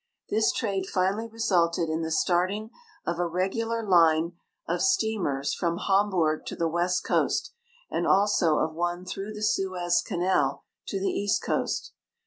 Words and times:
This 0.31 0.51
trade 0.51 0.87
finally 0.87 1.27
resulted 1.27 1.87
in 1.87 2.01
the 2.01 2.09
starting 2.09 2.71
of 3.05 3.19
a 3.19 3.27
regular 3.27 3.87
line 3.87 4.31
of 4.67 4.81
steamers 4.81 5.53
from 5.53 5.77
Hamburg 5.77 6.43
to 6.47 6.55
the 6.55 6.67
west 6.67 7.03
coast, 7.05 7.53
and 7.91 8.07
also 8.07 8.57
of 8.57 8.73
one 8.73 9.05
through 9.05 9.33
the 9.35 9.43
Suez 9.43 10.01
canal 10.03 10.63
to 10.87 10.99
the 10.99 11.05
east 11.11 11.43
coast. 11.43 11.93